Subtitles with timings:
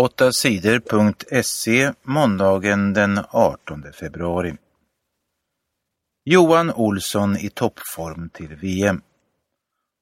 [0.00, 4.56] 8 sidor.se måndagen den 18 februari.
[6.24, 9.02] Johan Olsson i toppform till VM.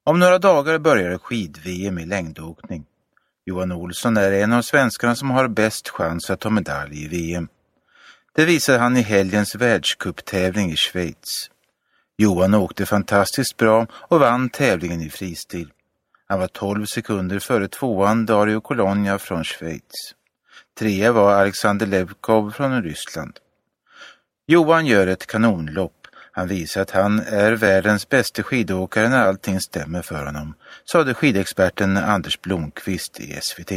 [0.05, 2.85] Om några dagar börjar skid-VM i längdåkning.
[3.47, 7.49] Johan Olsson är en av svenskarna som har bäst chans att ta medalj i VM.
[8.35, 11.51] Det visade han i helgens världscuptävling i Schweiz.
[12.19, 15.73] Johan åkte fantastiskt bra och vann tävlingen i fristil.
[16.29, 20.15] Han var 12 sekunder före tvåan Dario Colonia från Schweiz.
[20.79, 23.39] Trea var Alexander Levkov från Ryssland.
[24.47, 26.07] Johan gör ett kanonlopp.
[26.33, 30.55] Han visar att han är världens bästa skidåkare när allting stämmer för honom,
[30.93, 33.73] sade skidexperten Anders Blomqvist i SVT.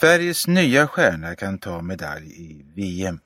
[0.00, 3.20] Sveriges nya stjärna kan ta medalj i VM.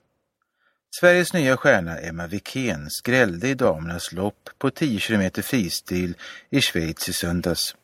[0.93, 6.15] Sveriges nya stjärna Emma Wikén skrällde i damernas lopp på 10 km fristil
[6.51, 7.77] i Schweiz i söndags.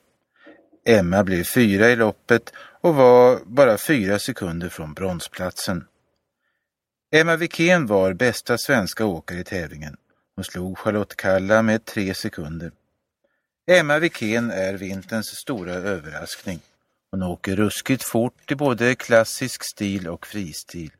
[0.84, 5.84] Emma blev fyra i loppet och var bara fyra sekunder från bronsplatsen.
[7.12, 9.97] Emma Wikén var bästa svenska åkare i tävlingen.
[10.36, 12.72] Hon slog Charlotte Kalla med tre sekunder.
[13.70, 16.61] Emma Wikén är vinterns stora överraskning.
[17.11, 20.91] Hon åker ruskigt fort i både klassisk stil och fristil.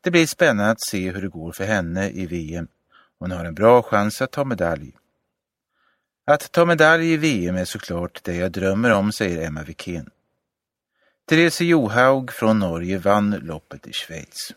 [0.00, 2.68] Det blir spännande att se hur det går för henne i VM.
[3.18, 4.96] Hon har en bra chans att ta medalj.
[6.26, 10.10] Att ta medalj i VM är såklart det jag drömmer om, säger Emma Wikén.
[11.28, 14.54] Therese Johaug från Norge vann loppet i Schweiz.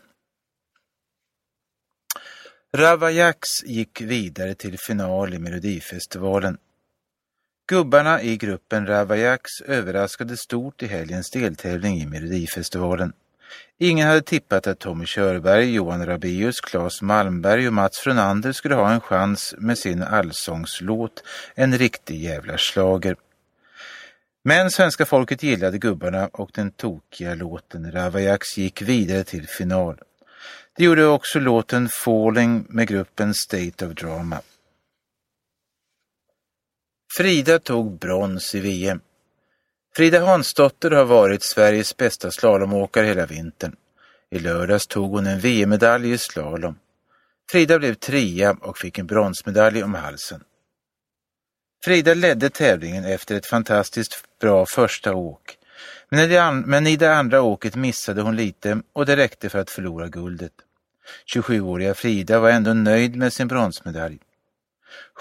[2.76, 6.58] Ravaillacs gick vidare till final i Melodifestivalen.
[7.66, 13.12] Gubbarna i gruppen Ravaillacs överraskade stort i helgens deltävling i Melodifestivalen.
[13.78, 18.92] Ingen hade tippat att Tommy Körberg, Johan Rabaeus, Claes Malmberg och Mats Frunander skulle ha
[18.92, 21.22] en chans med sin allsångslåt
[21.54, 23.16] En riktig jävla slager.
[24.44, 29.98] Men svenska folket gillade gubbarna och den tokiga låten Ravajax gick vidare till final.
[30.76, 34.40] Det gjorde också låten Falling med gruppen State of Drama.
[37.16, 39.00] Frida tog brons i VM.
[39.96, 43.76] Frida Hansdotter har varit Sveriges bästa slalomåkare hela vintern.
[44.30, 46.78] I lördags tog hon en VM-medalj i slalom.
[47.50, 50.40] Frida blev trea och fick en bronsmedalj om halsen.
[51.84, 55.56] Frida ledde tävlingen efter ett fantastiskt bra första åk.
[56.08, 60.52] Men i det andra åket missade hon lite och det räckte för att förlora guldet.
[61.34, 64.18] 27-åriga Frida var ändå nöjd med sin bronsmedalj.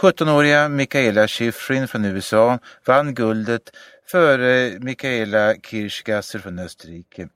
[0.02, 3.72] 17-åriga Mikaela Schifrin från USA vann guldet
[4.06, 7.30] före Michaela Kirchgasser från Österrike.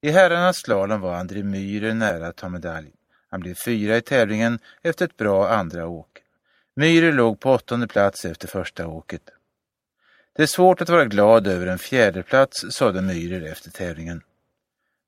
[0.00, 2.92] I herrarnas slalom var André Myhrer nära att ta medalj.
[3.30, 6.22] Han blev fyra i tävlingen efter ett bra andra åk.
[6.76, 9.22] Myhrer låg på åttonde plats efter första åket.
[10.36, 14.22] Det är svårt att vara glad över en fjärde plats, sade Myhrer efter tävlingen.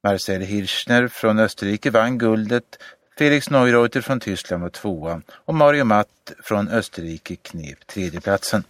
[0.02, 2.82] Marcel Hirschner från Österrike vann guldet,
[3.18, 8.64] Felix Neureuter från Tyskland var tvåa och Mario Matt från Österrike knep tredjeplatsen.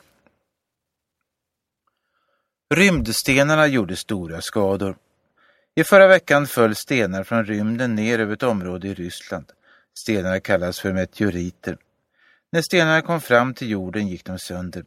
[2.74, 4.96] Rymdstenarna gjorde stora skador.
[5.74, 9.52] I förra veckan föll stenar från rymden ner över ett område i Ryssland.
[9.94, 11.76] Stenarna kallas för meteoriter.
[12.52, 14.84] När stenarna kom fram till jorden gick de sönder.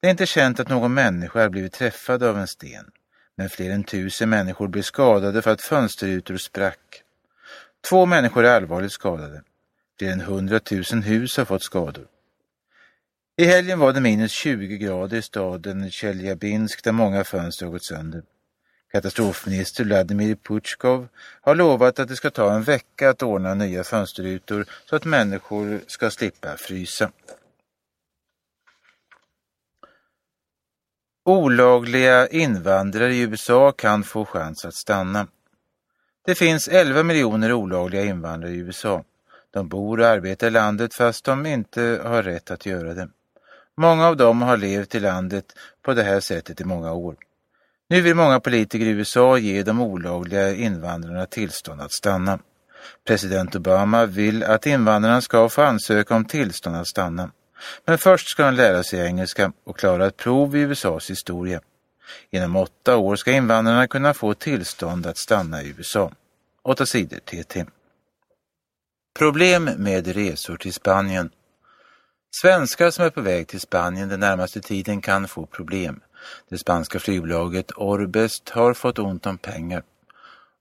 [0.00, 2.90] Det är inte känt att någon människa har blivit träffad av en sten,
[3.36, 7.02] men fler än tusen människor blev skadade för att fönsterrutor sprack.
[7.88, 9.42] Två människor är allvarligt skadade.
[9.98, 12.06] Fler än hundratusen hus har fått skador.
[13.38, 17.84] I helgen var det minus 20 grader i staden Tjeljabinsk där många fönster har gått
[17.84, 18.22] sönder.
[18.92, 21.08] Katastrofminister Vladimir Putjkov
[21.40, 25.80] har lovat att det ska ta en vecka att ordna nya fönsterrutor så att människor
[25.86, 27.10] ska slippa frysa.
[31.24, 35.26] Olagliga invandrare i USA kan få chans att stanna.
[36.24, 39.04] Det finns 11 miljoner olagliga invandrare i USA.
[39.50, 43.08] De bor och arbetar i landet fast de inte har rätt att göra det.
[43.76, 45.44] Många av dem har levt i landet
[45.82, 47.16] på det här sättet i många år.
[47.88, 52.38] Nu vill många politiker i USA ge de olagliga invandrarna tillstånd att stanna.
[53.06, 57.30] President Obama vill att invandrarna ska få ansöka om tillstånd att stanna.
[57.84, 61.60] Men först ska de lära sig engelska och klara ett prov i USAs historia.
[62.30, 66.12] Inom åtta år ska invandrarna kunna få tillstånd att stanna i USA.
[66.62, 67.64] Åtta sidor TT.
[69.18, 71.30] Problem med resor till Spanien.
[72.42, 76.00] Svenskar som är på väg till Spanien den närmaste tiden kan få problem.
[76.48, 79.82] Det spanska flygbolaget Orbest har fått ont om pengar.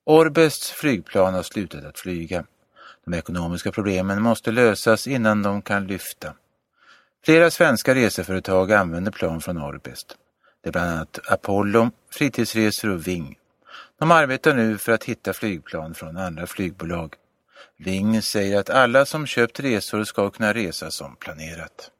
[0.03, 2.45] Orbests flygplan har slutat att flyga.
[3.05, 6.33] De ekonomiska problemen måste lösas innan de kan lyfta.
[7.25, 10.17] Flera svenska reseföretag använder plan från Orbest.
[10.63, 13.37] Det är bland annat Apollo, Fritidsresor och Ving.
[13.99, 17.15] De arbetar nu för att hitta flygplan från andra flygbolag.
[17.77, 21.91] Ving säger att alla som köpt resor ska kunna resa som planerat.